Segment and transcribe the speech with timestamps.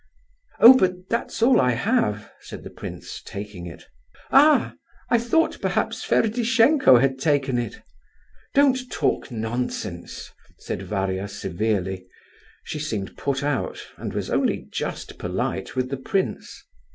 [0.59, 0.75] "Oh!
[0.75, 3.85] but that's all I have," said the prince, taking it.
[4.31, 4.73] "Ah!
[5.11, 7.83] I thought perhaps Ferdishenko had taken it."
[8.55, 12.07] "Don't talk nonsense," said Varia, severely.
[12.63, 16.63] She seemed put out, and was only just polite with the prince.